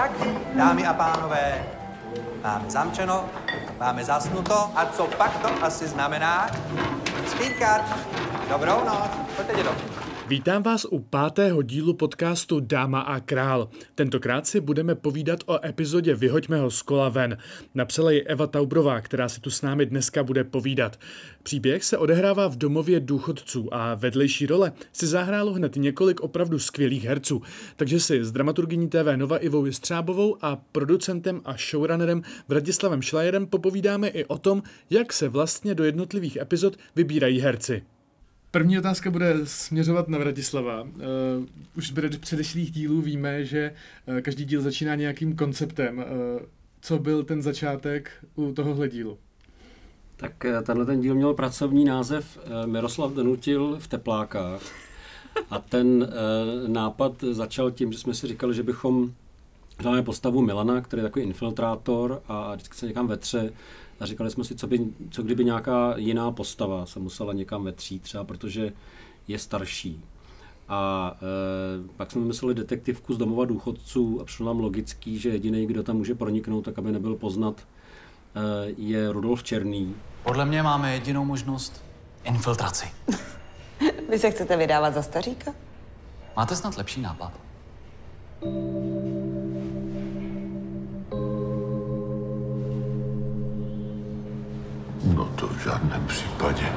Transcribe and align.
Tak, 0.00 0.12
dámy 0.54 0.86
a 0.86 0.94
pánové, 0.94 1.64
máme 2.42 2.70
zamčeno, 2.70 3.24
máme 3.78 4.04
zasnuto 4.04 4.72
a 4.74 4.86
co 4.86 5.06
pak 5.06 5.38
to 5.38 5.64
asi 5.64 5.88
znamená? 5.88 6.48
Spínkat, 7.26 7.84
dobrou 8.48 8.84
noc, 8.84 9.10
pojďte 9.36 9.54
dědo. 9.54 9.99
Vítám 10.30 10.62
vás 10.62 10.86
u 10.90 10.98
pátého 10.98 11.62
dílu 11.62 11.94
podcastu 11.94 12.60
Dáma 12.60 13.00
a 13.00 13.20
král. 13.20 13.68
Tentokrát 13.94 14.46
si 14.46 14.60
budeme 14.60 14.94
povídat 14.94 15.40
o 15.46 15.66
epizodě 15.66 16.14
Vyhoďme 16.14 16.60
ho 16.60 16.70
z 16.70 16.82
kola 16.82 17.08
ven. 17.08 17.38
Napsala 17.74 18.10
ji 18.10 18.22
Eva 18.22 18.46
Taubrová, 18.46 19.00
která 19.00 19.28
si 19.28 19.40
tu 19.40 19.50
s 19.50 19.62
námi 19.62 19.86
dneska 19.86 20.24
bude 20.24 20.44
povídat. 20.44 20.98
Příběh 21.42 21.84
se 21.84 21.98
odehrává 21.98 22.48
v 22.48 22.56
domově 22.56 23.00
důchodců 23.00 23.74
a 23.74 23.94
vedlejší 23.94 24.46
role 24.46 24.72
si 24.92 25.06
zahrálo 25.06 25.52
hned 25.52 25.76
několik 25.76 26.20
opravdu 26.20 26.58
skvělých 26.58 27.04
herců. 27.04 27.42
Takže 27.76 28.00
si 28.00 28.24
s 28.24 28.32
dramaturgyní 28.32 28.88
TV 28.88 29.16
Nova 29.16 29.38
Ivou 29.38 29.66
Jistřábovou 29.66 30.36
a 30.42 30.56
producentem 30.72 31.40
a 31.44 31.56
showrunnerem 31.70 32.22
Vradislavem 32.48 33.02
Šlajerem 33.02 33.46
popovídáme 33.46 34.08
i 34.08 34.24
o 34.24 34.38
tom, 34.38 34.62
jak 34.90 35.12
se 35.12 35.28
vlastně 35.28 35.74
do 35.74 35.84
jednotlivých 35.84 36.36
epizod 36.36 36.76
vybírají 36.96 37.40
herci. 37.40 37.82
První 38.50 38.78
otázka 38.78 39.10
bude 39.10 39.34
směřovat 39.44 40.08
na 40.08 40.18
Vratislava. 40.18 40.82
Uh, 40.82 40.88
už 41.76 41.88
z 41.88 42.18
předešlých 42.18 42.70
dílů 42.70 43.00
víme, 43.00 43.44
že 43.44 43.74
uh, 44.06 44.20
každý 44.20 44.44
díl 44.44 44.62
začíná 44.62 44.94
nějakým 44.94 45.36
konceptem. 45.36 45.98
Uh, 45.98 46.04
co 46.80 46.98
byl 46.98 47.24
ten 47.24 47.42
začátek 47.42 48.10
u 48.34 48.52
tohohle 48.52 48.88
dílu? 48.88 49.18
Tak 50.16 50.46
tenhle 50.62 50.86
ten 50.86 51.00
díl 51.00 51.14
měl 51.14 51.34
pracovní 51.34 51.84
název 51.84 52.38
Miroslav 52.66 53.12
donutil 53.12 53.76
v 53.80 53.86
teplákách. 53.88 54.62
A 55.50 55.58
ten 55.58 56.08
nápad 56.66 57.24
začal 57.30 57.70
tím, 57.70 57.92
že 57.92 57.98
jsme 57.98 58.14
si 58.14 58.26
říkali, 58.26 58.54
že 58.54 58.62
bychom 58.62 59.12
hráli 59.80 60.02
postavu 60.02 60.42
Milana, 60.42 60.80
který 60.80 61.00
je 61.00 61.08
takový 61.08 61.24
infiltrátor 61.24 62.22
a 62.28 62.54
vždycky 62.54 62.76
se 62.76 62.86
někam 62.86 63.06
vetře 63.06 63.52
a 64.00 64.06
říkali 64.06 64.30
jsme 64.30 64.44
si, 64.44 64.54
co, 64.54 64.66
by, 64.66 64.86
co 65.10 65.22
kdyby 65.22 65.44
nějaká 65.44 65.94
jiná 65.96 66.32
postava 66.32 66.86
se 66.86 66.98
musela 66.98 67.32
někam 67.32 67.64
vetřít, 67.64 68.02
třeba 68.02 68.24
protože 68.24 68.72
je 69.28 69.38
starší. 69.38 70.04
A 70.68 71.12
e, 71.16 71.88
pak 71.96 72.10
jsme 72.10 72.20
mysleli 72.20 72.54
detektivku 72.54 73.14
z 73.14 73.18
domova 73.18 73.44
důchodců 73.44 74.20
a 74.20 74.24
přišlo 74.24 74.46
nám 74.46 74.60
logický, 74.60 75.18
že 75.18 75.28
jediný, 75.28 75.66
kdo 75.66 75.82
tam 75.82 75.96
může 75.96 76.14
proniknout, 76.14 76.64
tak 76.64 76.78
aby 76.78 76.92
nebyl 76.92 77.14
poznat, 77.14 77.54
e, 77.60 78.74
je 78.76 79.12
Rudolf 79.12 79.42
Černý. 79.42 79.94
Podle 80.22 80.44
mě 80.44 80.62
máme 80.62 80.94
jedinou 80.94 81.24
možnost 81.24 81.84
infiltraci. 82.24 82.86
Vy 84.10 84.18
se 84.18 84.30
chcete 84.30 84.56
vydávat 84.56 84.94
za 84.94 85.02
staříka? 85.02 85.54
Máte 86.36 86.56
snad 86.56 86.76
lepší 86.76 87.00
nápad? 87.00 87.32
No 95.04 95.32
to 95.36 95.46
v 95.48 95.64
žádném 95.64 96.06
případě. 96.06 96.72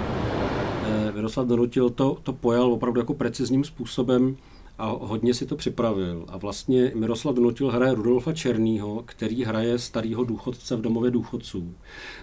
Miroslav 1.14 1.48
Donutil 1.48 1.90
to, 1.90 2.18
to 2.24 2.34
pojal 2.34 2.74
opravdu 2.74 3.00
jako 3.00 3.14
precizním 3.14 3.64
způsobem 3.64 4.38
a 4.78 4.96
hodně 5.02 5.34
si 5.34 5.46
to 5.46 5.56
připravil. 5.56 6.26
A 6.28 6.38
vlastně 6.38 6.92
Miroslav 6.96 7.36
Donutil 7.36 7.72
hraje 7.72 7.96
Rudolfa 7.96 8.34
Černýho, 8.34 9.04
který 9.06 9.44
hraje 9.44 9.80
starého 9.80 10.24
důchodce 10.24 10.76
v 10.76 10.82
domově 10.82 11.12
důchodců. 11.12 11.74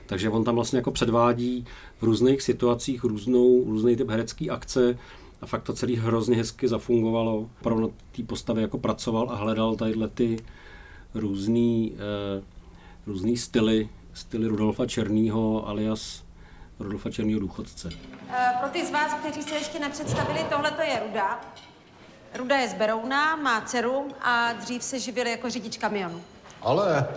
Takže 0.06 0.30
on 0.30 0.44
tam 0.44 0.54
vlastně 0.54 0.76
jako 0.76 0.90
předvádí 0.90 1.64
v 1.98 2.02
různých 2.02 2.42
situacích 2.42 3.04
různou, 3.04 3.64
různý 3.64 3.96
typ 3.96 4.10
herecký 4.10 4.50
akce 4.50 4.98
a 5.40 5.46
fakt 5.46 5.62
to 5.62 5.72
celý 5.72 5.96
hrozně 5.96 6.36
hezky 6.36 6.68
zafungovalo. 6.68 7.50
Opravdu 7.60 7.82
na 7.82 7.88
té 8.16 8.22
postavě 8.22 8.62
jako 8.62 8.78
pracoval 8.78 9.30
a 9.30 9.34
hledal 9.34 9.76
tadyhle 9.76 10.08
ty 10.08 10.36
různý, 11.14 11.92
eh, 11.94 12.42
různý 13.06 13.36
styly 13.36 13.88
styly 14.20 14.46
Rudolfa 14.48 14.86
Černýho 14.86 15.68
alias 15.68 16.24
Rudolfa 16.80 17.10
Černýho 17.10 17.40
důchodce. 17.40 17.88
Eh, 18.30 18.54
pro 18.60 18.68
ty 18.68 18.86
z 18.86 18.90
vás, 18.90 19.14
kteří 19.14 19.42
se 19.42 19.54
ještě 19.54 19.78
nepředstavili, 19.78 20.40
tohle 20.50 20.70
to 20.70 20.82
je 20.82 21.00
Ruda. 21.06 21.40
Ruda 22.34 22.56
je 22.56 22.68
z 22.68 22.74
Berouna, 22.74 23.36
má 23.36 23.60
dceru 23.60 24.08
a 24.22 24.52
dřív 24.52 24.82
se 24.82 24.98
živil 24.98 25.26
jako 25.26 25.50
řidič 25.50 25.76
kamionu. 25.78 26.20
Ale 26.62 27.08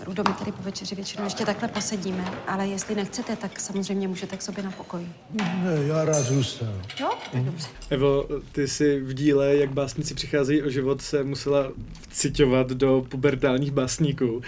Rudo, 0.00 0.22
my 0.28 0.34
tady 0.38 0.52
po 0.52 0.62
večeři 0.62 0.94
většinou 0.94 1.24
ještě 1.24 1.46
takhle 1.46 1.68
posedíme, 1.68 2.24
ale 2.46 2.66
jestli 2.68 2.94
nechcete, 2.94 3.36
tak 3.36 3.60
samozřejmě 3.60 4.08
můžete 4.08 4.36
k 4.36 4.42
sobě 4.42 4.64
na 4.64 4.70
pokoj. 4.70 5.06
ne, 5.30 5.78
já 5.86 6.04
rád 6.04 6.22
zůstanu. 6.22 6.80
Jo? 7.00 7.10
Tak 7.32 7.42
dobře. 7.42 7.66
Evo, 7.90 8.28
ty 8.52 8.68
si 8.68 9.00
v 9.00 9.14
díle, 9.14 9.56
jak 9.56 9.72
básníci 9.72 10.14
přicházejí 10.14 10.62
o 10.62 10.70
život, 10.70 11.02
se 11.02 11.24
musela 11.24 11.72
vciťovat 12.08 12.68
do 12.68 13.06
pubertálních 13.08 13.70
básníků. 13.70 14.42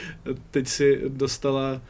Teď 0.50 0.68
si 0.68 1.02
dostala 1.08 1.80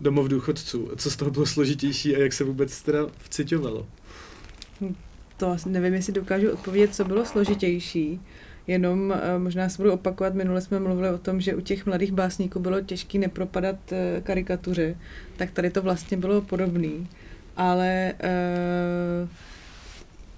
domov 0.00 0.28
důchodců. 0.28 0.90
Co 0.96 1.10
z 1.10 1.16
toho 1.16 1.30
bylo 1.30 1.46
složitější 1.46 2.16
a 2.16 2.18
jak 2.18 2.32
se 2.32 2.44
vůbec 2.44 2.82
teda 2.82 2.98
vciťovalo? 3.18 3.86
To 5.36 5.56
nevím, 5.66 5.94
jestli 5.94 6.12
dokážu 6.12 6.50
odpovědět, 6.50 6.94
co 6.94 7.04
bylo 7.04 7.24
složitější. 7.24 8.20
Jenom 8.68 9.12
eh, 9.12 9.38
možná 9.38 9.68
se 9.68 9.76
budu 9.76 9.92
opakovat, 9.92 10.34
minule 10.34 10.60
jsme 10.60 10.80
mluvili 10.80 11.10
o 11.10 11.18
tom, 11.18 11.40
že 11.40 11.54
u 11.54 11.60
těch 11.60 11.86
mladých 11.86 12.12
básníků 12.12 12.60
bylo 12.60 12.80
těžké 12.80 13.18
nepropadat 13.18 13.92
eh, 13.92 14.20
karikatuře, 14.24 14.96
tak 15.36 15.50
tady 15.50 15.70
to 15.70 15.82
vlastně 15.82 16.16
bylo 16.16 16.40
podobný. 16.40 17.08
Ale 17.56 18.14
eh, 18.20 19.28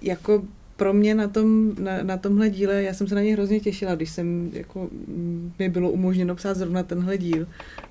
jako 0.01 0.43
pro 0.75 0.93
mě 0.93 1.15
na, 1.15 1.27
tom, 1.27 1.75
na, 1.79 2.03
na 2.03 2.17
tomhle 2.17 2.49
díle, 2.49 2.83
já 2.83 2.93
jsem 2.93 3.07
se 3.07 3.15
na 3.15 3.21
něj 3.21 3.33
hrozně 3.33 3.59
těšila, 3.59 3.95
když 3.95 4.09
jsem, 4.09 4.51
jako, 4.53 4.89
mm, 5.07 5.53
mi 5.59 5.69
bylo 5.69 5.91
umožněno 5.91 6.35
psát 6.35 6.57
zrovna 6.57 6.83
tenhle 6.83 7.17
díl, 7.17 7.47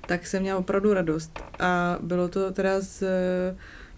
tak 0.07 0.27
jsem 0.27 0.41
měla 0.41 0.59
opravdu 0.59 0.93
radost. 0.93 1.39
A 1.59 1.97
bylo 2.01 2.27
to 2.27 2.51
teda 2.51 2.81
z 2.81 3.03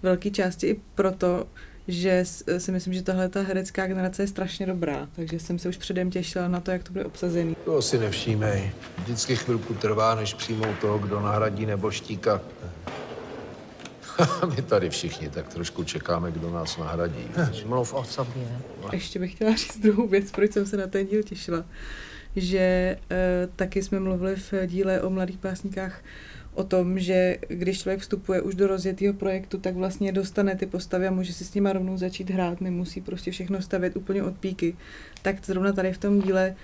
velké 0.03 0.29
části 0.29 0.67
i 0.67 0.79
proto, 0.95 1.47
že 1.88 2.25
si 2.57 2.71
myslím, 2.71 2.94
že 2.94 3.01
tahle 3.01 3.29
ta 3.29 3.41
herecká 3.41 3.88
generace 3.88 4.23
je 4.23 4.27
strašně 4.27 4.66
dobrá, 4.66 5.07
takže 5.16 5.39
jsem 5.39 5.59
se 5.59 5.69
už 5.69 5.77
předem 5.77 6.11
těšila 6.11 6.47
na 6.47 6.59
to, 6.59 6.71
jak 6.71 6.83
to 6.83 6.94
bude 6.94 7.05
obsazený. 7.05 7.55
To 7.66 7.81
si 7.81 7.97
nevšímej. 7.97 8.71
Vždycky 8.97 9.35
chvilku 9.35 9.73
trvá, 9.73 10.16
než 10.16 10.33
přijmou 10.33 10.73
toho, 10.81 10.99
kdo 10.99 11.19
nahradí 11.19 11.66
neboštíka. 11.66 12.41
My 14.55 14.61
tady 14.61 14.89
všichni 14.89 15.29
tak 15.29 15.47
trošku 15.47 15.83
čekáme, 15.83 16.31
kdo 16.31 16.51
nás 16.51 16.77
nahradí. 16.77 17.29
Mluv 17.66 17.93
o 17.93 18.03
sobě. 18.03 18.47
Ještě 18.91 19.19
bych 19.19 19.31
chtěla 19.31 19.55
říct 19.55 19.79
druhou 19.79 20.07
věc, 20.07 20.31
proč 20.31 20.51
jsem 20.51 20.66
se 20.66 20.77
na 20.77 20.88
ten 20.88 21.07
díl 21.07 21.23
těšila. 21.23 21.66
Že 22.35 22.59
e, 22.59 22.97
taky 23.55 23.83
jsme 23.83 23.99
mluvili 23.99 24.35
v 24.35 24.53
díle 24.67 25.01
o 25.01 25.09
mladých 25.09 25.39
básníkách 25.39 26.01
o 26.53 26.64
tom, 26.64 27.00
že 27.00 27.38
když 27.47 27.81
člověk 27.81 28.00
vstupuje 28.00 28.41
už 28.41 28.56
do 28.56 28.68
rozjetého 28.68 29.14
projektu, 29.14 29.58
tak 29.58 29.75
vlastně 29.75 30.12
dostane 30.12 30.56
ty 30.56 30.66
postavy 30.66 31.08
a 31.08 31.12
může 31.12 31.34
si 31.34 31.46
s 31.46 31.53
nima 31.53 31.74
rovnou 31.74 31.97
začít 31.97 32.30
hrát, 32.30 32.62
nemusí 32.62 33.02
prostě 33.02 33.31
všechno 33.31 33.62
stavět 33.62 33.96
úplně 33.96 34.24
od 34.24 34.38
píky. 34.38 34.75
Tak 35.22 35.46
zrovna 35.46 35.72
tady 35.72 35.94
v 35.94 35.97
tom 35.97 36.22
díle 36.22 36.56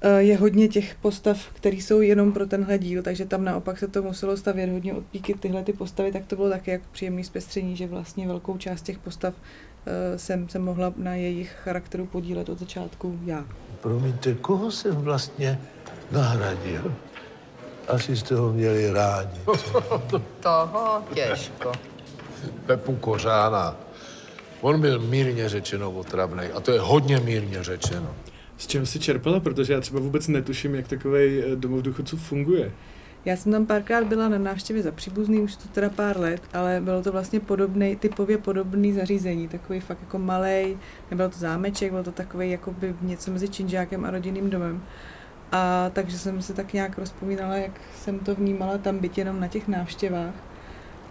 eh, 0.00 0.22
je 0.22 0.36
hodně 0.36 0.68
těch 0.68 0.94
postav, 0.94 1.48
které 1.52 1.76
jsou 1.76 2.00
jenom 2.00 2.32
pro 2.32 2.46
tenhle 2.46 2.78
díl, 2.78 3.02
takže 3.02 3.26
tam 3.26 3.44
naopak 3.44 3.78
se 3.78 3.88
to 3.88 4.02
muselo 4.02 4.36
stavět 4.36 4.70
hodně 4.70 4.94
od 4.94 5.04
píky 5.04 5.34
tyhle 5.34 5.62
ty 5.62 5.72
postavy, 5.72 6.12
tak 6.12 6.26
to 6.26 6.36
bylo 6.36 6.50
taky 6.50 6.70
jako 6.70 6.84
příjemný 6.92 7.24
zpestření, 7.24 7.76
že 7.76 7.86
vlastně 7.86 8.26
velkou 8.26 8.56
část 8.56 8.82
těch 8.82 8.98
postav 8.98 9.34
uh, 9.34 10.16
jsem 10.16 10.48
se 10.48 10.58
mohla 10.58 10.94
na 10.96 11.14
jejich 11.14 11.56
charakteru 11.64 12.06
podílet 12.06 12.48
od 12.48 12.58
začátku 12.58 13.18
já. 13.24 13.46
Promiňte, 13.80 14.34
koho 14.34 14.70
jsem 14.70 14.94
vlastně 14.94 15.58
nahradil? 16.12 16.94
Asi 17.88 18.16
jste 18.16 18.34
ho 18.34 18.52
měli 18.52 18.92
rádi. 18.92 19.40
Toho 20.40 21.02
těžko. 21.14 21.72
Pepu 22.66 22.96
Kořána. 22.96 23.76
On 24.60 24.80
byl 24.80 24.98
mírně 24.98 25.48
řečeno 25.48 25.90
otravný. 25.90 26.44
A 26.44 26.60
to 26.60 26.72
je 26.72 26.80
hodně 26.80 27.20
mírně 27.20 27.64
řečeno. 27.64 28.14
Z 28.56 28.66
čeho 28.66 28.86
si 28.86 28.98
čerpala? 28.98 29.40
Protože 29.40 29.72
já 29.72 29.80
třeba 29.80 30.00
vůbec 30.00 30.28
netuším, 30.28 30.74
jak 30.74 30.88
takový 30.88 31.42
domov 31.54 31.82
důchodců 31.82 32.16
funguje. 32.16 32.72
Já 33.24 33.36
jsem 33.36 33.52
tam 33.52 33.66
párkrát 33.66 34.04
byla 34.04 34.28
na 34.28 34.38
návštěvě 34.38 34.82
za 34.82 34.92
příbuzný, 34.92 35.40
už 35.40 35.56
to 35.56 35.68
teda 35.68 35.90
pár 35.90 36.20
let, 36.20 36.42
ale 36.52 36.80
bylo 36.84 37.02
to 37.02 37.12
vlastně 37.12 37.40
podobný, 37.40 37.96
typově 37.96 38.38
podobný 38.38 38.92
zařízení, 38.92 39.48
takový 39.48 39.80
fakt 39.80 39.98
jako 40.00 40.18
malý, 40.18 40.78
nebyl 41.10 41.28
to 41.28 41.38
zámeček, 41.38 41.92
byl 41.92 42.04
to 42.04 42.12
takový 42.12 42.50
jako 42.50 42.70
by 42.70 42.94
něco 43.02 43.30
mezi 43.30 43.48
činžákem 43.48 44.04
a 44.04 44.10
rodinným 44.10 44.50
domem. 44.50 44.82
A 45.52 45.90
takže 45.92 46.18
jsem 46.18 46.42
si 46.42 46.54
tak 46.54 46.72
nějak 46.72 46.98
rozpomínala, 46.98 47.56
jak 47.56 47.80
jsem 47.94 48.18
to 48.18 48.34
vnímala 48.34 48.78
tam 48.78 48.98
byt 48.98 49.18
jenom 49.18 49.40
na 49.40 49.48
těch 49.48 49.68
návštěvách. 49.68 50.34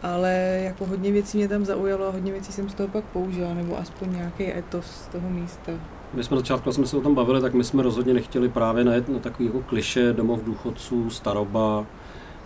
Ale 0.04 0.62
jako 0.64 0.86
hodně 0.86 1.12
věcí 1.12 1.38
mě 1.38 1.48
tam 1.48 1.66
zaujalo 1.66 2.08
a 2.08 2.12
hodně 2.12 2.32
věcí 2.32 2.52
jsem 2.52 2.70
z 2.70 2.74
toho 2.74 2.90
pak 2.90 3.04
použila, 3.04 3.54
nebo 3.54 3.78
aspoň 3.78 4.12
nějaký 4.16 4.54
etos 4.58 4.86
z 4.86 5.08
toho 5.08 5.30
místa. 5.30 5.72
My 6.14 6.24
jsme 6.24 6.38
začátku, 6.38 6.72
jsme 6.72 6.88
se 6.88 6.98
o 6.98 7.02
tom 7.02 7.16
bavili, 7.16 7.42
tak 7.42 7.54
my 7.54 7.64
jsme 7.64 7.84
rozhodně 7.84 8.14
nechtěli 8.14 8.50
právě 8.50 8.84
najet 8.84 9.10
na 9.10 9.20
takový 9.20 9.46
jako 9.46 9.62
kliše 9.62 10.14
domov 10.14 10.44
důchodců, 10.44 11.10
staroba, 11.10 11.86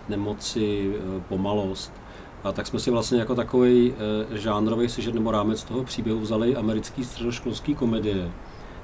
nemoci, 0.08 0.94
e, 0.96 1.20
pomalost. 1.20 1.92
A 2.44 2.52
tak 2.52 2.66
jsme 2.66 2.78
si 2.78 2.90
vlastně 2.90 3.18
jako 3.18 3.34
takový 3.34 3.94
e, 4.32 4.38
žánrový 4.38 4.88
sižet 4.88 5.14
nebo 5.14 5.30
rámec 5.30 5.64
toho 5.64 5.84
příběhu 5.84 6.20
vzali 6.20 6.56
americký 6.56 7.04
středoškolský 7.04 7.74
komedie, 7.74 8.30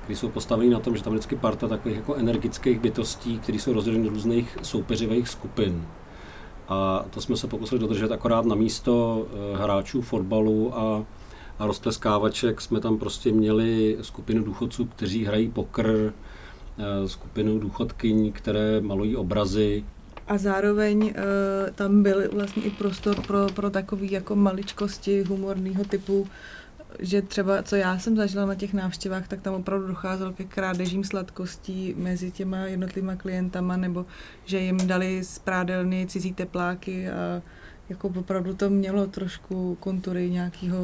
které 0.03 0.17
jsou 0.17 0.29
postaveny 0.29 0.71
na 0.71 0.81
tom, 0.81 0.97
že 0.97 1.03
tam 1.03 1.13
je 1.13 1.19
vždycky 1.19 1.37
parta 1.37 1.69
takových 1.69 1.97
jako 1.97 2.15
energických 2.15 2.81
bytostí, 2.81 3.39
které 3.39 3.59
jsou 3.59 3.73
rozděleny 3.73 4.05
do 4.05 4.11
různých 4.11 4.59
soupeřivých 4.63 5.29
skupin. 5.29 5.87
A 6.69 7.05
to 7.11 7.21
jsme 7.21 7.37
se 7.37 7.47
pokusili 7.47 7.81
dodržet 7.81 8.13
akorát 8.13 8.45
na 8.45 8.55
místo 8.55 9.27
eh, 9.27 9.57
hráčů 9.57 10.03
fotbalu 10.03 10.79
a, 10.79 11.05
a 11.59 11.67
rozpleskávaček 11.67 12.61
jsme 12.61 12.81
tam 12.81 12.99
prostě 12.99 13.33
měli 13.33 13.99
skupinu 14.01 14.45
důchodců, 14.45 14.85
kteří 14.85 15.25
hrají 15.25 15.49
pokr, 15.49 16.13
eh, 16.79 17.09
skupinu 17.09 17.59
důchodkyň, 17.59 18.33
které 18.33 18.81
malují 18.81 19.17
obrazy. 19.17 19.85
A 20.29 20.39
zároveň 20.39 21.03
uh, 21.03 21.11
tam 21.75 22.03
byl 22.03 22.23
vlastně 22.33 22.63
i 22.63 22.71
prostor 22.71 23.27
pro, 23.27 23.47
pro 23.55 23.71
takový 23.71 24.11
jako 24.11 24.37
maličkosti 24.37 25.23
humorného 25.23 25.85
typu, 25.85 26.29
že 26.99 27.23
třeba, 27.23 27.63
co 27.63 27.77
já 27.77 27.99
jsem 27.99 28.17
zažila 28.17 28.47
na 28.47 28.55
těch 28.55 28.75
návštěvách, 28.75 29.29
tak 29.29 29.41
tam 29.41 29.55
opravdu 29.55 29.87
docházelo 29.87 30.33
ke 30.33 30.45
krádežím 30.45 31.05
sladkostí 31.05 31.95
mezi 31.99 32.31
těma 32.31 32.59
jednotlivými 32.59 33.17
klientama, 33.17 33.77
nebo 33.77 34.07
že 34.45 34.59
jim 34.59 34.87
dali 34.87 35.25
z 35.25 35.39
prádelny 35.39 36.07
cizí 36.07 36.33
tepláky 36.33 37.11
a 37.11 37.43
jako 37.89 38.09
opravdu 38.09 38.55
to 38.55 38.71
mělo 38.71 39.07
trošku 39.07 39.77
kontury 39.81 40.31
nějakého 40.31 40.79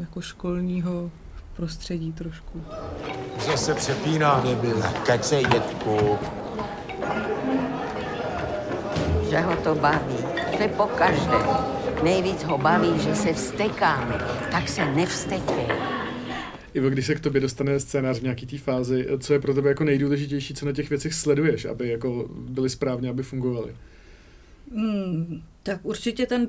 jako 0.00 0.20
školního 0.20 1.10
prostředí 1.56 2.12
trošku. 2.12 2.64
Zase 3.46 3.74
přepíná 3.74 4.40
debil. 4.40 4.82
Kecej, 5.06 5.44
dětku. 5.44 6.18
Že 9.30 9.40
ho 9.40 9.56
to 9.56 9.74
baví. 9.74 10.16
To 10.56 10.62
je 10.62 10.68
po 10.68 10.86
každé. 10.86 11.81
Nejvíc 12.02 12.42
ho 12.42 12.58
baví, 12.58 13.00
že 13.00 13.14
se 13.14 13.32
vstekáme. 13.32 14.18
Tak 14.50 14.68
se 14.68 14.84
nevstekej. 14.94 15.66
Ivo, 16.74 16.90
když 16.90 17.06
se 17.06 17.14
k 17.14 17.20
tobě 17.20 17.40
dostane 17.40 17.80
scénář 17.80 18.18
v 18.18 18.22
nějaký 18.22 18.46
té 18.46 18.58
fázi, 18.58 19.06
co 19.18 19.32
je 19.32 19.40
pro 19.40 19.54
tebe 19.54 19.68
jako 19.68 19.84
nejdůležitější, 19.84 20.54
co 20.54 20.66
na 20.66 20.72
těch 20.72 20.90
věcech 20.90 21.14
sleduješ, 21.14 21.64
aby 21.64 21.88
jako 21.88 22.28
byly 22.30 22.70
správně, 22.70 23.08
aby 23.08 23.22
fungovaly? 23.22 23.76
Hmm, 24.76 25.42
tak 25.62 25.80
určitě 25.82 26.26
ten 26.26 26.48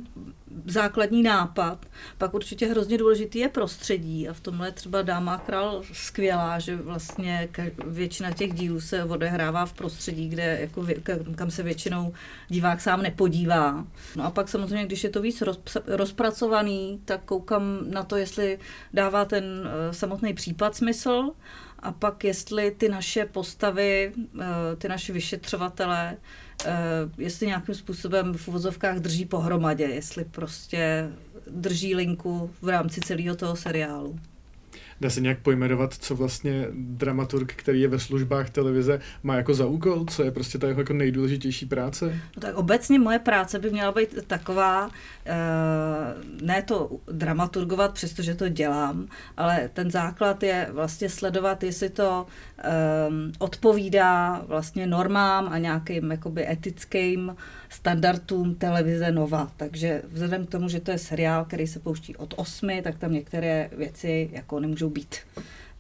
základní 0.66 1.24
nápad, 1.24 1.86
pak 2.18 2.34
určitě 2.34 2.68
hrozně 2.68 2.98
důležitý 2.98 3.40
je 3.40 3.50
prostředí 3.50 4.30
a 4.30 4.34
v 4.34 4.40
tomhle 4.40 4.72
třeba 4.72 5.02
Dáma 5.02 5.38
král 5.38 5.84
skvělá, 5.94 6.60
že 6.60 6.76
vlastně 6.76 7.50
většina 7.86 8.32
těch 8.32 8.54
dílů 8.54 8.82
se 8.82 9.04
odehrává 9.04 9.66
v 9.66 9.74
prostředí, 9.74 10.30
kde 10.30 10.58
jako 10.62 10.86
kam 11.36 11.52
se 11.52 11.64
většinou 11.64 12.14
divák 12.48 12.82
sám 12.82 13.02
nepodívá. 13.02 13.88
No 14.16 14.24
a 14.24 14.32
pak 14.32 14.50
samozřejmě, 14.50 14.86
když 14.86 15.04
je 15.04 15.10
to 15.10 15.22
víc 15.22 15.44
rozpracovaný, 15.88 17.00
tak 17.06 17.22
koukám 17.26 17.64
na 17.90 18.04
to, 18.04 18.16
jestli 18.16 18.60
dává 18.94 19.26
ten 19.26 19.44
eh, 19.44 19.94
samotný 19.94 20.34
případ 20.34 20.76
smysl 20.76 21.32
a 21.84 21.92
pak 21.92 22.24
jestli 22.24 22.72
ty 22.72 22.90
naše 22.90 23.26
postavy, 23.26 24.14
eh, 24.42 24.76
ty 24.78 24.88
naše 24.88 25.14
vyšetřovatele, 25.14 26.18
eh, 26.66 26.74
jestli 27.18 27.48
nějakým 27.48 27.76
způsobem 27.76 28.34
v 28.34 28.48
uvozovkách 28.48 29.00
drží 29.04 29.26
pohromadě, 29.26 29.84
jestli 29.84 30.26
prostě 30.26 31.10
drží 31.48 31.96
linku 31.96 32.52
v 32.62 32.70
rámci 32.70 33.02
celého 33.02 33.36
toho 33.36 33.56
seriálu. 33.56 34.20
Dá 35.02 35.10
se 35.10 35.22
nějak 35.22 35.40
pojmenovat, 35.40 35.94
co 35.94 36.16
vlastně 36.16 36.68
dramaturg, 36.74 37.54
který 37.56 37.82
je 37.82 37.88
ve 37.88 38.00
službách 38.00 38.50
televize, 38.50 39.00
má 39.24 39.36
jako 39.36 39.54
za 39.54 39.66
úkol, 39.66 40.06
co 40.06 40.24
je 40.24 40.32
prostě 40.32 40.58
ta 40.58 40.68
jeho 40.68 40.82
jako 40.82 40.94
nejdůležitější 40.94 41.66
práce? 41.66 42.20
No 42.36 42.42
tak 42.42 42.56
obecně 42.56 43.00
moje 43.00 43.20
práce 43.20 43.60
by 43.60 43.70
měla 43.70 43.92
být 43.92 44.28
taková, 44.28 44.90
eh, 45.26 45.34
ne 46.42 46.62
to 46.62 46.92
dramaturgovat, 47.12 47.94
přestože 47.94 48.36
to 48.36 48.50
dělám, 48.50 49.08
ale 49.38 49.70
ten 49.74 49.92
základ 49.92 50.44
je 50.44 50.70
vlastně 50.72 51.10
sledovat, 51.10 51.64
jestli 51.64 51.90
to 51.90 52.28
um, 53.08 53.32
odpovídá 53.40 54.42
vlastně 54.48 54.88
normám 54.88 55.48
a 55.52 55.58
nějakým 55.58 56.12
jakoby 56.12 56.52
etickým 56.52 57.36
standardům 57.74 58.56
televize 58.56 59.12
Nova. 59.12 59.52
Takže 59.58 60.02
vzhledem 60.12 60.46
k 60.46 60.50
tomu, 60.50 60.70
že 60.70 60.80
to 60.80 60.92
je 60.92 60.98
seriál, 60.98 61.46
který 61.46 61.68
se 61.68 61.80
pouští 61.80 62.16
od 62.16 62.34
osmi, 62.38 62.82
tak 62.82 62.98
tam 62.98 63.14
některé 63.14 63.70
věci 63.78 64.30
jako 64.34 64.60
nemůžou 64.60 64.90
být 64.90 65.16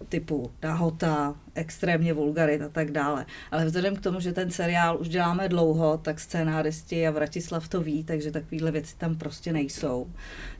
typu 0.10 0.51
nahota, 0.63 1.36
extrémně 1.56 2.13
vulgarit 2.13 2.62
a 2.62 2.69
tak 2.69 2.92
dále. 2.92 3.25
Ale 3.51 3.66
vzhledem 3.66 3.95
k 3.95 4.01
tomu, 4.01 4.19
že 4.19 4.34
ten 4.34 4.51
seriál 4.51 4.98
už 5.00 5.10
děláme 5.10 5.50
dlouho, 5.50 5.98
tak 5.98 6.19
scénáristi 6.19 7.07
a 7.07 7.12
Vratislav 7.12 7.68
to 7.68 7.81
ví, 7.81 8.04
takže 8.04 8.31
takovéhle 8.31 8.72
věci 8.72 8.95
tam 8.98 9.16
prostě 9.16 9.54
nejsou. 9.54 10.07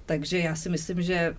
Takže 0.06 0.40
já 0.40 0.56
si 0.56 0.70
myslím, 0.70 1.02
že 1.02 1.14
eh, 1.14 1.34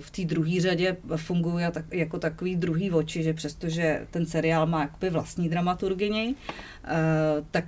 v 0.00 0.10
té 0.10 0.24
druhé 0.24 0.60
řadě 0.60 0.96
funguje 1.16 1.72
jako 1.90 2.18
takový 2.18 2.56
druhý 2.56 2.90
oči, 2.90 3.22
že 3.22 3.34
přestože 3.34 4.06
ten 4.10 4.26
seriál 4.26 4.66
má 4.66 4.80
jakoby 4.80 5.10
vlastní 5.10 5.48
dramaturgini, 5.48 6.34
eh, 6.84 6.88
tak 7.50 7.64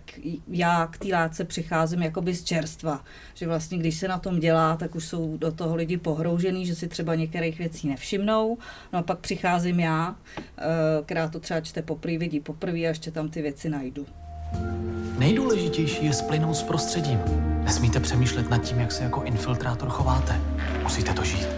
já 0.49 0.87
k 0.87 0.99
té 0.99 1.09
látce 1.09 1.45
přicházím 1.45 2.03
jakoby 2.03 2.35
z 2.35 2.45
čerstva. 2.45 3.05
Že 3.35 3.47
vlastně, 3.47 3.79
když 3.79 3.99
se 3.99 4.09
na 4.09 4.19
tom 4.19 4.41
dělá, 4.41 4.77
tak 4.77 4.95
už 4.95 5.05
jsou 5.05 5.37
do 5.37 5.53
toho 5.53 5.77
lidi 5.77 5.97
pohroužený, 5.97 6.67
že 6.67 6.75
si 6.75 6.89
třeba 6.89 7.15
některých 7.15 7.59
věcí 7.59 7.89
nevšimnou. 7.89 8.59
No 8.93 8.99
a 8.99 9.03
pak 9.03 9.19
přicházím 9.19 9.81
já, 9.81 10.17
eh, 10.39 10.63
která 11.05 11.29
to 11.29 11.41
třeba 11.41 11.61
čte 11.61 11.83
poprvé, 11.83 12.19
vidí 12.19 12.41
poprvé 12.41 12.79
a 12.79 12.89
ještě 12.89 13.11
tam 13.11 13.29
ty 13.29 13.43
věci 13.43 13.69
najdu. 13.69 14.07
Nejdůležitější 15.19 16.07
je 16.07 16.13
splynout 16.13 16.57
s 16.57 16.63
prostředím. 16.63 17.48
Nesmíte 17.69 18.01
přemýšlet 18.01 18.51
nad 18.51 18.59
tím, 18.59 18.81
jak 18.81 18.93
se 18.93 19.05
jako 19.05 19.23
infiltrátor 19.23 19.89
chováte. 19.89 20.41
Musíte 20.83 21.13
to 21.13 21.25
žít. 21.25 21.49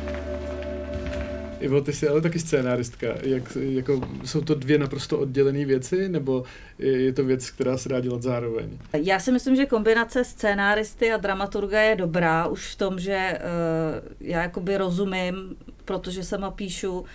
Ivo, 1.61 1.81
ty 1.81 1.93
jsi 1.93 2.09
ale 2.09 2.21
taky 2.21 2.39
scénáristka. 2.39 3.07
Jak, 3.23 3.57
jako, 3.61 4.01
jsou 4.25 4.41
to 4.41 4.55
dvě 4.55 4.79
naprosto 4.79 5.19
oddělené 5.19 5.65
věci, 5.65 6.09
nebo 6.09 6.45
je, 6.79 7.03
je 7.03 7.13
to 7.13 7.25
věc, 7.25 7.51
která 7.51 7.77
se 7.77 7.89
dá 7.89 8.01
dělat 8.01 8.23
zároveň? 8.23 8.79
Já 8.93 9.21
si 9.21 9.33
myslím, 9.33 9.57
že 9.57 9.67
kombinace 9.67 10.25
scénáristy 10.25 11.13
a 11.13 11.17
dramaturga 11.17 11.81
je 11.81 11.97
dobrá 11.97 12.47
už 12.47 12.75
v 12.75 12.77
tom, 12.77 12.99
že 12.99 13.39
uh, 13.39 14.09
já 14.21 14.43
jakoby 14.43 14.77
rozumím, 14.77 15.57
protože 15.91 16.25
sama 16.25 16.51
píšu, 16.51 17.01
uh, 17.01 17.07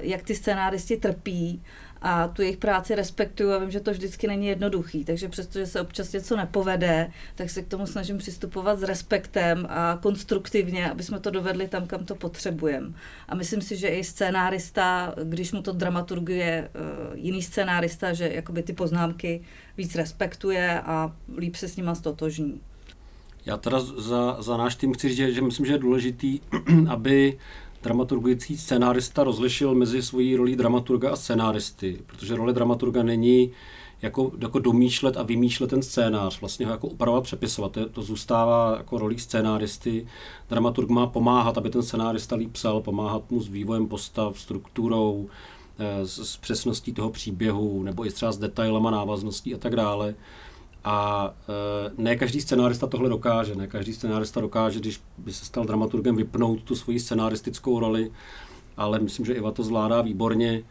jak 0.00 0.22
ty 0.22 0.34
scénáristi 0.34 0.96
trpí 0.96 1.62
a 2.02 2.28
tu 2.28 2.42
jejich 2.42 2.56
práci 2.56 2.94
respektuju 2.94 3.52
a 3.52 3.58
vím, 3.58 3.70
že 3.70 3.80
to 3.80 3.90
vždycky 3.90 4.26
není 4.26 4.46
jednoduchý, 4.46 5.04
takže 5.04 5.28
přestože 5.28 5.66
se 5.66 5.80
občas 5.80 6.12
něco 6.12 6.36
nepovede, 6.36 7.10
tak 7.34 7.50
se 7.50 7.62
k 7.62 7.68
tomu 7.68 7.86
snažím 7.86 8.18
přistupovat 8.18 8.78
s 8.78 8.82
respektem 8.82 9.66
a 9.70 9.98
konstruktivně, 10.02 10.90
aby 10.90 11.02
jsme 11.02 11.20
to 11.20 11.30
dovedli 11.30 11.68
tam, 11.68 11.86
kam 11.86 12.04
to 12.04 12.14
potřebujeme. 12.14 12.92
A 13.28 13.34
myslím 13.34 13.60
si, 13.60 13.76
že 13.76 13.88
i 13.88 14.04
scénárista, 14.04 15.14
když 15.24 15.52
mu 15.52 15.62
to 15.62 15.72
dramaturguje 15.72 16.70
uh, 16.74 17.18
jiný 17.18 17.42
scénárista, 17.42 18.12
že 18.12 18.28
jakoby 18.28 18.62
ty 18.62 18.72
poznámky 18.72 19.40
víc 19.76 19.94
respektuje 19.94 20.80
a 20.80 21.12
líp 21.36 21.56
se 21.56 21.68
s 21.68 21.76
nima 21.76 21.94
stotožní. 21.94 22.60
Já 23.46 23.56
teda 23.56 23.80
za, 23.80 24.42
za 24.42 24.56
náš 24.56 24.76
tým 24.76 24.94
chci 24.94 25.08
říct, 25.08 25.16
že, 25.16 25.32
že 25.32 25.42
myslím, 25.42 25.66
že 25.66 25.72
je 25.72 25.78
důležitý, 25.78 26.40
aby 26.88 27.38
dramaturgující 27.84 28.56
scénárista 28.56 29.24
rozlišil 29.24 29.74
mezi 29.74 30.02
svojí 30.02 30.36
rolí 30.36 30.56
dramaturga 30.56 31.12
a 31.12 31.16
scénáristy, 31.16 31.98
protože 32.06 32.36
role 32.36 32.52
dramaturga 32.52 33.02
není 33.02 33.50
jako, 34.02 34.32
jako 34.38 34.58
domýšlet 34.58 35.16
a 35.16 35.22
vymýšlet 35.22 35.70
ten 35.70 35.82
scénář, 35.82 36.40
vlastně 36.40 36.66
ho 36.66 36.72
jako 36.72 36.86
upravovat, 36.86 37.24
přepisovat. 37.24 37.72
To, 37.72 37.88
to 37.88 38.02
zůstává 38.02 38.74
jako 38.76 38.98
rolí 38.98 39.18
scénáristy. 39.18 40.06
Dramaturg 40.48 40.88
má 40.88 41.06
pomáhat, 41.06 41.58
aby 41.58 41.70
ten 41.70 41.82
scénárista 41.82 42.36
líp 42.36 42.52
psal, 42.52 42.80
pomáhat 42.80 43.30
mu 43.30 43.40
s 43.40 43.48
vývojem 43.48 43.88
postav, 43.88 44.38
strukturou, 44.38 45.28
eh, 45.78 46.06
s, 46.06 46.18
s 46.32 46.36
přesností 46.36 46.92
toho 46.92 47.10
příběhu, 47.10 47.82
nebo 47.82 48.06
i 48.06 48.10
třeba 48.10 48.32
s 48.32 48.38
detailama 48.38 48.90
návazností 48.90 49.54
a 49.54 49.58
tak 49.58 49.76
dále. 49.76 50.14
A 50.84 51.30
e, 51.48 52.02
ne 52.02 52.16
každý 52.16 52.40
scenárista 52.40 52.86
tohle 52.86 53.08
dokáže. 53.08 53.54
Ne 53.54 53.66
každý 53.66 53.92
scenárista 53.92 54.40
dokáže, 54.40 54.80
když 54.80 55.00
by 55.18 55.32
se 55.32 55.44
stal 55.44 55.64
dramaturgem, 55.64 56.16
vypnout 56.16 56.62
tu 56.62 56.76
svoji 56.76 57.00
scenáristickou 57.00 57.80
roli, 57.80 58.10
ale 58.76 58.98
myslím, 58.98 59.26
že 59.26 59.32
Iva 59.32 59.50
to 59.50 59.62
zvládá 59.62 60.02
výborně 60.02 60.62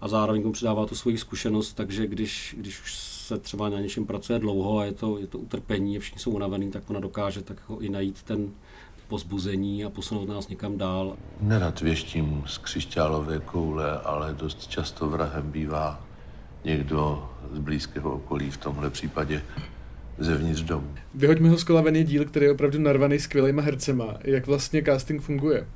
a 0.00 0.08
zároveň 0.08 0.42
mu 0.42 0.52
přidává 0.52 0.86
tu 0.86 0.94
svoji 0.94 1.18
zkušenost, 1.18 1.72
takže 1.72 2.06
když, 2.06 2.54
když 2.58 2.80
už 2.80 2.94
se 2.94 3.38
třeba 3.38 3.68
na 3.68 3.80
něčem 3.80 4.06
pracuje 4.06 4.38
dlouho 4.38 4.78
a 4.78 4.84
je 4.84 4.92
to, 4.92 5.18
je 5.18 5.26
to 5.26 5.38
utrpení, 5.38 5.98
všichni 5.98 6.20
jsou 6.20 6.30
unavený, 6.30 6.70
tak 6.70 6.90
ona 6.90 7.00
dokáže 7.00 7.42
tak 7.42 7.56
jako 7.56 7.80
i 7.80 7.88
najít 7.88 8.22
ten 8.22 8.50
pozbuzení 9.08 9.84
a 9.84 9.90
posunout 9.90 10.28
nás 10.28 10.48
někam 10.48 10.78
dál. 10.78 11.16
Nerad 11.40 11.80
věštím 11.80 12.44
z 12.46 12.58
křišťálové 12.58 13.38
koule, 13.38 13.98
ale 13.98 14.34
dost 14.34 14.66
často 14.66 15.08
vrahem 15.08 15.50
bývá 15.50 16.00
někdo 16.64 17.28
z 17.52 17.58
blízkého 17.58 18.12
okolí, 18.12 18.50
v 18.50 18.56
tomhle 18.56 18.90
případě 18.90 19.42
zevnitř 20.18 20.60
domu. 20.60 20.94
Vyhoďme 21.14 21.48
ho 21.48 21.58
z 21.58 21.64
kola 21.64 21.80
ven 21.80 21.96
je 21.96 22.04
díl, 22.04 22.24
který 22.24 22.46
je 22.46 22.52
opravdu 22.52 22.78
narvaný 22.78 23.18
skvělýma 23.18 23.62
hercema. 23.62 24.14
Jak 24.24 24.46
vlastně 24.46 24.82
casting 24.82 25.22
funguje? 25.22 25.66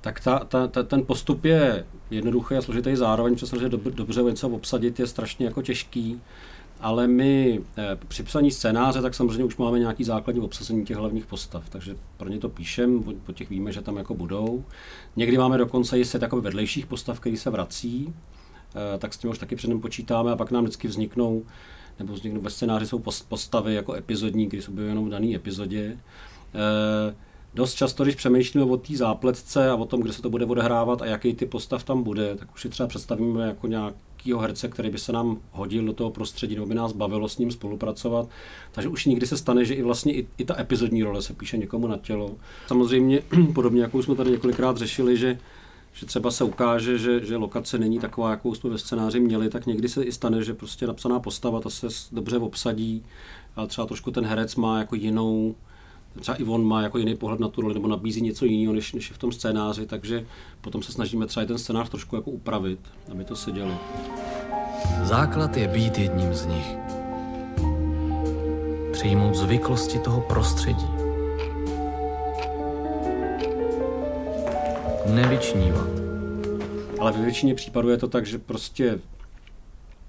Tak 0.00 0.20
ta, 0.20 0.38
ta, 0.38 0.68
ta, 0.68 0.82
ten 0.82 1.06
postup 1.06 1.44
je 1.44 1.84
jednoduchý 2.10 2.54
a 2.54 2.62
složitý 2.62 2.96
zároveň, 2.96 3.34
přestože 3.34 3.68
dob, 3.68 3.82
dobře 3.82 4.22
něco 4.22 4.48
obsadit 4.48 5.00
je 5.00 5.06
strašně 5.06 5.46
jako 5.46 5.62
těžký, 5.62 6.20
ale 6.80 7.06
my 7.06 7.60
eh, 7.76 7.98
při 8.08 8.22
psaní 8.22 8.50
scénáře, 8.50 9.02
tak 9.02 9.14
samozřejmě 9.14 9.44
už 9.44 9.56
máme 9.56 9.78
nějaký 9.78 10.04
základní 10.04 10.42
obsazení 10.42 10.84
těch 10.84 10.96
hlavních 10.96 11.26
postav, 11.26 11.68
takže 11.68 11.96
pro 12.16 12.28
ně 12.28 12.38
to 12.38 12.48
píšem, 12.48 13.02
po, 13.02 13.12
po 13.26 13.32
těch 13.32 13.50
víme, 13.50 13.72
že 13.72 13.82
tam 13.82 13.96
jako 13.96 14.14
budou. 14.14 14.64
Někdy 15.16 15.38
máme 15.38 15.58
dokonce 15.58 15.98
i 15.98 16.04
set 16.04 16.32
vedlejších 16.32 16.86
postav, 16.86 17.20
který 17.20 17.36
se 17.36 17.50
vrací, 17.50 18.14
tak 18.98 19.14
s 19.14 19.18
tím 19.18 19.30
už 19.30 19.38
taky 19.38 19.56
předem 19.56 19.80
počítáme 19.80 20.32
a 20.32 20.36
pak 20.36 20.50
nám 20.50 20.64
vždycky 20.64 20.88
vzniknou 20.88 21.42
nebo 21.98 22.12
vzniknou 22.12 22.40
ve 22.40 22.50
scénáři 22.50 22.86
jsou 22.86 23.02
postavy 23.28 23.74
jako 23.74 23.94
epizodní, 23.94 24.46
které 24.46 24.62
jsou 24.62 24.78
jenom 24.78 25.06
v 25.06 25.10
dané 25.10 25.34
epizodě. 25.34 25.98
Eh, 26.54 27.14
dost 27.54 27.74
často, 27.74 28.04
když 28.04 28.14
přemýšlíme 28.14 28.66
o 28.66 28.76
té 28.76 28.96
zápletce 28.96 29.70
a 29.70 29.74
o 29.74 29.84
tom, 29.84 30.00
kde 30.00 30.12
se 30.12 30.22
to 30.22 30.30
bude 30.30 30.44
odehrávat 30.44 31.02
a 31.02 31.06
jaký 31.06 31.34
ty 31.34 31.46
postav 31.46 31.84
tam 31.84 32.02
bude, 32.02 32.36
tak 32.36 32.54
už 32.54 32.62
si 32.62 32.68
třeba 32.68 32.86
představíme 32.86 33.46
jako 33.46 33.66
nějakýho 33.66 34.38
herce, 34.38 34.68
který 34.68 34.90
by 34.90 34.98
se 34.98 35.12
nám 35.12 35.38
hodil 35.50 35.84
do 35.84 35.92
toho 35.92 36.10
prostředí, 36.10 36.54
nebo 36.54 36.66
by 36.66 36.74
nás 36.74 36.92
bavilo 36.92 37.28
s 37.28 37.38
ním 37.38 37.50
spolupracovat. 37.50 38.28
Takže 38.72 38.88
už 38.88 39.04
nikdy 39.04 39.26
se 39.26 39.36
stane, 39.36 39.64
že 39.64 39.74
i 39.74 39.82
vlastně 39.82 40.14
i, 40.14 40.26
i 40.38 40.44
ta 40.44 40.60
epizodní 40.60 41.02
role 41.02 41.22
se 41.22 41.34
píše 41.34 41.56
někomu 41.56 41.86
na 41.86 41.98
tělo. 41.98 42.30
Samozřejmě 42.66 43.22
podobně, 43.54 43.82
jako 43.82 44.02
jsme 44.02 44.14
tady 44.14 44.30
několikrát 44.30 44.76
řešili, 44.76 45.16
že 45.16 45.38
že 45.94 46.06
třeba 46.06 46.30
se 46.30 46.44
ukáže, 46.44 46.98
že, 46.98 47.26
že 47.26 47.36
lokace 47.36 47.78
není 47.78 47.98
taková, 47.98 48.30
jakou 48.30 48.54
jsme 48.54 48.70
ve 48.70 48.78
scénáři 48.78 49.20
měli, 49.20 49.48
tak 49.48 49.66
někdy 49.66 49.88
se 49.88 50.02
i 50.02 50.12
stane, 50.12 50.44
že 50.44 50.54
prostě 50.54 50.86
napsaná 50.86 51.20
postava 51.20 51.60
ta 51.60 51.70
se 51.70 51.86
dobře 52.12 52.38
obsadí, 52.38 53.04
ale 53.56 53.66
třeba 53.66 53.86
trošku 53.86 54.10
ten 54.10 54.24
herec 54.24 54.56
má 54.56 54.78
jako 54.78 54.94
jinou, 54.94 55.54
třeba 56.20 56.36
i 56.36 56.44
on 56.44 56.64
má 56.64 56.82
jako 56.82 56.98
jiný 56.98 57.16
pohled 57.16 57.40
na 57.40 57.48
tu 57.48 57.60
roli 57.60 57.74
nebo 57.74 57.88
nabízí 57.88 58.20
něco 58.20 58.44
jiného, 58.44 58.74
než, 58.74 58.92
než 58.92 59.10
je 59.10 59.14
v 59.14 59.18
tom 59.18 59.32
scénáři, 59.32 59.86
takže 59.86 60.26
potom 60.60 60.82
se 60.82 60.92
snažíme 60.92 61.26
třeba 61.26 61.44
i 61.44 61.46
ten 61.46 61.58
scénář 61.58 61.88
trošku 61.88 62.16
jako 62.16 62.30
upravit, 62.30 62.78
aby 63.10 63.24
to 63.24 63.36
sedělo. 63.36 63.78
Základ 65.02 65.56
je 65.56 65.68
být 65.68 65.98
jedním 65.98 66.34
z 66.34 66.46
nich. 66.46 66.76
Přijmout 68.92 69.34
zvyklosti 69.34 69.98
toho 69.98 70.20
prostředí. 70.20 71.03
Nevyčnívat. 75.06 75.88
Ale 76.98 77.12
ve 77.12 77.22
většině 77.22 77.54
případů 77.54 77.88
je 77.88 77.96
to 77.96 78.08
tak, 78.08 78.26
že 78.26 78.38
prostě 78.38 78.98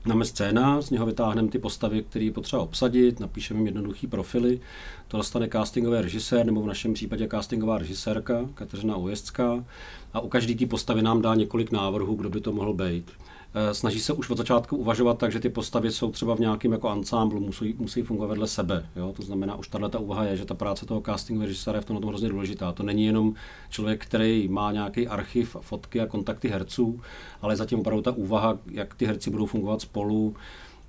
Máme 0.08 0.25
scénář, 0.25 0.86
z 0.86 0.90
něho 0.90 1.06
vytáhneme 1.06 1.48
ty 1.48 1.60
postavy, 1.60 2.04
které 2.04 2.25
je 2.25 2.32
potřeba 2.32 2.62
obsadit, 2.62 3.20
napíšeme 3.20 3.60
jim 3.60 3.66
jednoduchý 3.66 4.08
profily, 4.08 4.60
to 5.08 5.18
dostane 5.18 5.48
castingový 5.48 6.02
režisér, 6.02 6.46
nebo 6.46 6.62
v 6.62 6.68
našem 6.68 6.94
případě 6.94 7.28
castingová 7.28 7.78
režisérka 7.78 8.50
Kateřina 8.54 8.98
Ujezdská 8.98 9.66
a 10.14 10.20
u 10.20 10.30
každé 10.30 10.56
té 10.56 10.66
postavy 10.66 11.02
nám 11.02 11.22
dá 11.22 11.36
několik 11.36 11.72
návrhů, 11.72 12.16
kdo 12.16 12.30
by 12.30 12.42
to 12.42 12.52
mohl 12.52 12.74
být. 12.74 13.12
Eh, 13.58 13.74
snaží 13.74 14.00
se 14.00 14.14
už 14.14 14.30
od 14.30 14.38
začátku 14.38 14.78
uvažovat 14.78 15.18
tak, 15.18 15.32
že 15.32 15.40
ty 15.40 15.50
postavy 15.50 15.92
jsou 15.92 16.12
třeba 16.12 16.36
v 16.36 16.40
nějakém 16.40 16.72
jako 16.72 16.90
ansámblu, 16.90 17.40
musí, 17.40 17.76
musí 17.78 18.02
fungovat 18.02 18.28
vedle 18.28 18.48
sebe. 18.48 18.86
Jo? 18.96 19.14
To 19.18 19.24
znamená, 19.24 19.56
už 19.56 19.68
tahle 19.68 19.90
ta 19.90 20.00
úvaha 20.00 20.24
je, 20.24 20.38
že 20.38 20.46
ta 20.46 20.54
práce 20.54 20.86
toho 20.86 21.02
castingu 21.02 21.42
režiséra 21.42 21.78
je 21.78 21.82
v 21.82 21.86
tom 21.86 22.04
hrozně 22.04 22.30
důležitá. 22.30 22.72
To 22.72 22.84
není 22.84 23.06
jenom 23.06 23.34
člověk, 23.70 24.06
který 24.06 24.48
má 24.48 24.72
nějaký 24.72 25.08
archiv, 25.08 25.56
fotky 25.62 26.02
a 26.02 26.06
kontakty 26.06 26.48
herců, 26.48 27.02
ale 27.42 27.56
zatím 27.56 27.80
opravdu 27.80 28.02
ta 28.02 28.12
úvaha, 28.12 28.58
jak 28.72 28.96
ty 28.96 29.06
herci 29.06 29.30
budou 29.30 29.46
fungovat 29.46 29.82
spolu, 29.82 30.36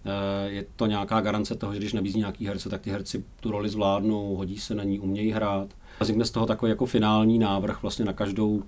eh, 0.04 0.48
je 0.50 0.66
to 0.76 0.86
nějaká 0.86 1.20
garance 1.20 1.54
toho, 1.54 1.72
že 1.72 1.78
když 1.78 1.92
nabízí 1.92 2.18
nějaký 2.18 2.46
herce, 2.46 2.68
tak 2.68 2.80
ty 2.80 2.90
herci 2.90 3.24
tu 3.40 3.50
roli 3.50 3.68
zvládnou, 3.68 4.36
hodí 4.36 4.58
se 4.58 4.74
na 4.74 4.84
ní, 4.84 5.00
umějí 5.00 5.30
hrát. 5.30 5.68
Vznikne 6.00 6.24
z 6.24 6.30
toho 6.30 6.46
takový 6.46 6.70
jako 6.70 6.86
finální 6.86 7.38
návrh 7.38 7.82
vlastně 7.82 8.04
na 8.04 8.12
každou 8.12 8.62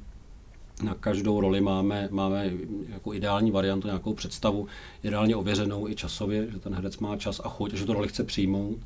na 0.82 0.94
každou 0.94 1.40
roli 1.40 1.60
máme, 1.60 2.08
máme 2.10 2.50
jako 2.88 3.14
ideální 3.14 3.50
variantu, 3.50 3.86
nějakou 3.86 4.14
představu, 4.14 4.66
ideálně 5.02 5.36
ověřenou 5.36 5.88
i 5.88 5.94
časově, 5.94 6.50
že 6.50 6.58
ten 6.58 6.74
herec 6.74 6.98
má 6.98 7.16
čas 7.16 7.40
a 7.44 7.48
chuť, 7.48 7.74
že 7.74 7.84
tu 7.84 7.92
roli 7.92 8.08
chce 8.08 8.24
přijmout. 8.24 8.78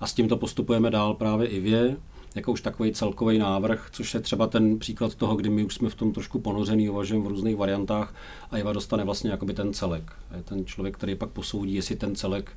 A 0.00 0.06
s 0.06 0.14
tímto 0.14 0.36
postupujeme 0.36 0.90
dál 0.90 1.14
právě 1.14 1.48
i 1.48 1.60
vě, 1.60 1.96
jako 2.34 2.52
už 2.52 2.60
takový 2.60 2.92
celkový 2.92 3.38
návrh, 3.38 3.88
což 3.92 4.14
je 4.14 4.20
třeba 4.20 4.46
ten 4.46 4.78
příklad 4.78 5.14
toho, 5.14 5.36
kdy 5.36 5.50
my 5.50 5.64
už 5.64 5.74
jsme 5.74 5.88
v 5.88 5.94
tom 5.94 6.12
trošku 6.12 6.40
ponořený, 6.40 6.88
uvažujeme 6.88 7.24
v 7.24 7.28
různých 7.28 7.56
variantách 7.56 8.14
a 8.50 8.58
Iva 8.58 8.72
dostane 8.72 9.04
vlastně 9.04 9.30
jakoby 9.30 9.54
ten 9.54 9.72
celek. 9.72 10.12
Je 10.36 10.42
ten 10.42 10.66
člověk, 10.66 10.96
který 10.96 11.14
pak 11.14 11.30
posoudí, 11.30 11.74
jestli 11.74 11.96
ten 11.96 12.14
celek, 12.14 12.50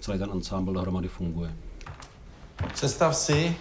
celý 0.00 0.18
ten 0.18 0.30
ansámbl 0.30 0.72
dohromady 0.72 1.08
funguje. 1.08 1.56
Představ 2.72 3.16
si, 3.16 3.56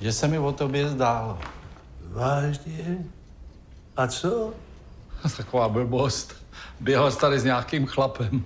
že 0.00 0.12
se 0.12 0.28
mi 0.28 0.38
o 0.38 0.52
tobě 0.52 0.88
zdálo. 0.88 1.38
Vážně? 2.08 3.04
A 4.00 4.06
co? 4.06 4.54
Taková 5.36 5.68
blbost. 5.68 6.34
Běhal 6.80 7.10
jsi 7.10 7.18
tady 7.18 7.40
s 7.40 7.44
nějakým 7.44 7.86
chlapem. 7.86 8.44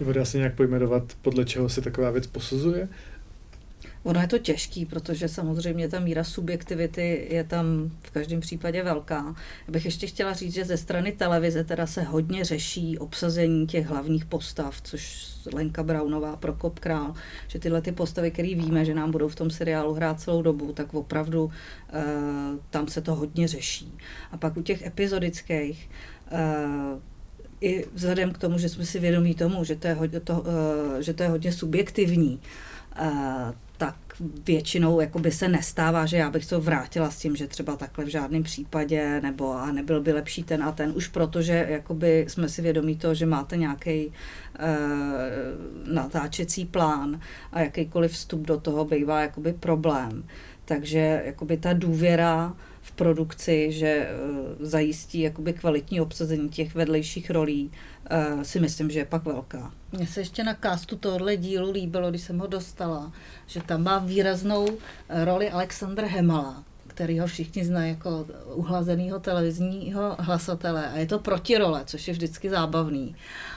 Je 0.00 0.06
voda 0.06 0.22
asi 0.22 0.38
nějak 0.38 0.54
pojmenovat, 0.54 1.02
podle 1.22 1.44
čeho 1.44 1.68
se 1.68 1.80
taková 1.80 2.10
věc 2.10 2.26
posuzuje? 2.26 2.88
Ono 4.04 4.20
je 4.20 4.26
to 4.26 4.38
těžký, 4.38 4.86
protože 4.86 5.28
samozřejmě 5.28 5.88
ta 5.88 6.00
míra 6.00 6.24
subjektivity 6.24 7.28
je 7.30 7.44
tam 7.44 7.90
v 8.02 8.10
každém 8.10 8.40
případě 8.40 8.82
velká. 8.82 9.34
Já 9.66 9.72
bych 9.72 9.84
ještě 9.84 10.06
chtěla 10.06 10.32
říct, 10.32 10.54
že 10.54 10.64
ze 10.64 10.76
strany 10.76 11.12
televize 11.12 11.64
teda 11.64 11.86
se 11.86 12.02
hodně 12.02 12.44
řeší 12.44 12.98
obsazení 12.98 13.66
těch 13.66 13.86
hlavních 13.86 14.24
postav, 14.24 14.80
což 14.82 15.26
Lenka 15.52 15.82
Braunová, 15.82 16.36
Prokop 16.36 16.78
Král, 16.78 17.14
že 17.48 17.58
tyhle 17.58 17.82
ty 17.82 17.92
postavy, 17.92 18.30
které 18.30 18.54
víme, 18.54 18.84
že 18.84 18.94
nám 18.94 19.10
budou 19.10 19.28
v 19.28 19.34
tom 19.34 19.50
seriálu 19.50 19.94
hrát 19.94 20.20
celou 20.20 20.42
dobu, 20.42 20.72
tak 20.72 20.94
opravdu 20.94 21.44
uh, 21.44 21.50
tam 22.70 22.88
se 22.88 23.00
to 23.00 23.14
hodně 23.14 23.48
řeší. 23.48 23.92
A 24.32 24.36
pak 24.36 24.56
u 24.56 24.62
těch 24.62 24.86
epizodických 24.86 25.90
uh, 26.32 27.00
i 27.60 27.84
vzhledem 27.94 28.32
k 28.32 28.38
tomu, 28.38 28.58
že 28.58 28.68
jsme 28.68 28.86
si 28.86 28.98
vědomí 28.98 29.34
tomu, 29.34 29.64
že 29.64 29.76
to 29.76 29.86
je 29.86 29.94
hodně, 29.94 30.20
to, 30.20 30.40
uh, 30.40 31.00
že 31.00 31.14
to 31.14 31.22
je 31.22 31.28
hodně 31.28 31.52
subjektivní, 31.52 32.40
tak 34.18 34.28
většinou 34.46 35.00
jakoby 35.00 35.30
se 35.30 35.48
nestává, 35.48 36.06
že 36.06 36.16
já 36.16 36.30
bych 36.30 36.46
to 36.46 36.60
vrátila 36.60 37.10
s 37.10 37.18
tím, 37.18 37.36
že 37.36 37.46
třeba 37.46 37.76
takhle 37.76 38.04
v 38.04 38.08
žádném 38.08 38.42
případě, 38.42 39.20
nebo 39.20 39.52
a 39.52 39.72
nebyl 39.72 40.00
by 40.00 40.12
lepší 40.12 40.42
ten 40.42 40.62
a 40.62 40.72
ten, 40.72 40.92
už 40.96 41.08
protože 41.08 41.66
jakoby 41.68 42.24
jsme 42.28 42.48
si 42.48 42.62
vědomí 42.62 42.96
toho, 42.96 43.14
že 43.14 43.26
máte 43.26 43.56
nějaký 43.56 44.06
uh, 44.06 44.12
natáčecí 45.94 46.64
plán 46.64 47.20
a 47.52 47.60
jakýkoliv 47.60 48.12
vstup 48.12 48.40
do 48.40 48.60
toho 48.60 48.84
bývá 48.84 49.20
jakoby 49.20 49.52
problém. 49.52 50.24
Takže 50.64 51.22
jakoby 51.24 51.56
ta 51.56 51.72
důvěra 51.72 52.56
v 52.84 52.92
produkci, 52.92 53.72
že 53.72 54.08
uh, 54.08 54.46
zajistí 54.60 55.20
jakoby 55.20 55.52
kvalitní 55.52 56.00
obsazení 56.00 56.48
těch 56.48 56.74
vedlejších 56.74 57.30
rolí, 57.30 57.70
uh, 58.36 58.42
si 58.42 58.60
myslím, 58.60 58.90
že 58.90 58.98
je 58.98 59.04
pak 59.04 59.24
velká. 59.24 59.72
Mně 59.92 60.06
se 60.06 60.20
ještě 60.20 60.44
na 60.44 60.54
castu 60.54 60.96
tohle 60.96 61.36
dílu 61.36 61.70
líbilo, 61.70 62.10
když 62.10 62.22
jsem 62.22 62.38
ho 62.38 62.46
dostala, 62.46 63.12
že 63.46 63.62
tam 63.62 63.82
má 63.82 63.98
výraznou 63.98 64.68
roli 65.24 65.50
Alexandr 65.50 66.04
Hemala, 66.04 66.64
který 66.94 67.18
ho 67.18 67.26
všichni 67.26 67.64
znají 67.64 67.90
jako 67.90 68.26
uhlazenýho 68.54 69.18
televizního 69.20 70.16
hlasatele 70.18 70.88
a 70.88 70.96
je 70.96 71.06
to 71.06 71.18
protirole, 71.18 71.82
což 71.86 72.08
je 72.08 72.14
vždycky 72.14 72.50
zábavný. 72.50 73.16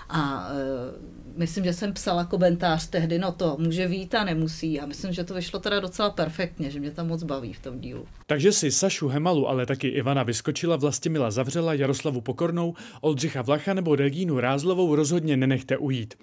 A 0.10 0.50
e, 0.51 1.38
myslím, 1.38 1.63
že 1.63 1.74
jsem 1.74 1.94
psala 1.94 2.25
komentář 2.25 2.88
tehdy, 2.88 3.20
no 3.20 3.32
to 3.32 3.58
může 3.60 3.88
vít 3.88 4.15
a 4.15 4.24
nemusí. 4.24 4.79
A 4.79 4.86
myslím, 4.86 5.13
že 5.13 5.24
to 5.24 5.34
vyšlo 5.34 5.60
teda 5.60 5.79
docela 5.79 6.10
perfektně, 6.10 6.72
že 6.72 6.79
mě 6.79 6.91
tam 6.91 7.08
moc 7.08 7.24
baví 7.24 7.53
v 7.53 7.60
tom 7.60 7.79
dílu. 7.79 8.06
Takže 8.25 8.51
si 8.51 8.72
Sašu 8.72 9.08
Hemalu, 9.08 9.50
ale 9.50 9.65
taky 9.65 9.88
Ivana 9.88 10.24
Vyskočila, 10.24 10.75
Vlastimila 10.75 11.32
Zavřela, 11.32 11.74
Jaroslavu 11.74 12.22
Pokornou, 12.22 12.74
Oldřicha 13.01 13.41
Vlacha 13.41 13.74
nebo 13.74 13.96
Regínu 13.96 14.39
Rázlovou 14.39 14.96
rozhodně 14.96 15.38
nenechte 15.38 15.77
ujít. 15.77 16.13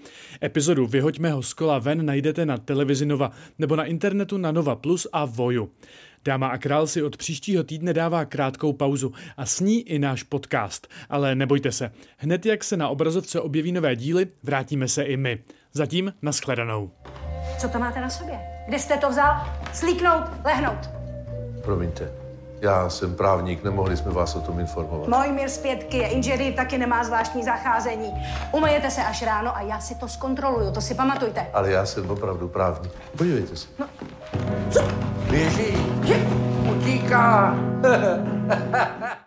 Epizodu 0.43 0.87
Vyhoďme 0.87 1.33
ho 1.33 1.43
z 1.43 1.55
kola 1.55 1.79
ven 1.79 2.07
najdete 2.07 2.47
na 2.47 2.59
televizi 2.59 3.07
Nova 3.07 3.31
nebo 3.59 3.77
na 3.77 3.85
internetu 3.85 4.39
na 4.39 4.53
Nova 4.53 4.75
Plus 4.75 5.07
a 5.13 5.25
Voju. 5.25 5.71
Dáma 6.25 6.47
a 6.49 6.59
král 6.59 6.87
si 6.87 7.03
od 7.03 7.17
příštího 7.17 7.65
týdne 7.65 7.93
dává 7.93 8.25
krátkou 8.25 8.73
pauzu 8.73 9.13
a 9.37 9.47
s 9.47 9.61
ní 9.61 9.81
i 9.81 9.99
náš 9.99 10.23
podcast. 10.23 10.89
Ale 11.11 11.35
nebojte 11.35 11.73
se, 11.73 11.91
hned 12.17 12.47
jak 12.47 12.65
se 12.65 12.77
na 12.77 12.89
obrazovce 12.89 13.41
objeví 13.41 13.73
nové 13.73 13.97
díly, 13.97 14.27
vrátíme 14.43 14.89
se 14.89 15.03
i 15.03 15.17
my. 15.17 15.39
Zatím 15.73 16.13
naschledanou. 16.23 16.91
Co 17.59 17.69
to 17.69 17.79
máte 17.79 18.01
na 18.01 18.11
sobě? 18.11 18.41
Kde 18.69 18.79
jste 18.79 18.97
to 18.97 19.11
vzal? 19.11 19.35
Slíknout, 19.73 20.25
lehnout. 20.45 20.91
Promiňte, 21.63 22.13
já 22.61 22.91
jsem 22.91 23.15
právník, 23.15 23.65
nemohli 23.65 23.97
jsme 23.97 24.13
vás 24.13 24.35
o 24.35 24.41
tom 24.41 24.61
informovat. 24.61 25.09
Můj 25.09 25.33
mír 25.33 25.49
zpětky 25.49 25.97
je 25.97 26.09
inženýr, 26.09 26.53
taky 26.53 26.79
nemá 26.79 27.05
zvláštní 27.05 27.45
zacházení. 27.45 28.13
Umejete 28.53 28.91
se 28.91 29.03
až 29.03 29.23
ráno 29.23 29.57
a 29.57 29.61
já 29.61 29.81
si 29.81 29.95
to 29.95 30.09
zkontroluju, 30.09 30.73
to 30.73 30.81
si 30.81 30.95
pamatujte. 30.95 31.47
Ale 31.53 31.71
já 31.71 31.87
jsem 31.87 32.11
opravdu 32.11 32.49
právník. 32.49 32.93
Podívejte 33.17 33.57
se. 33.57 33.69
No. 33.79 33.87
Co? 34.71 35.14
Beijinho. 35.35 36.79
Tica. 36.85 37.55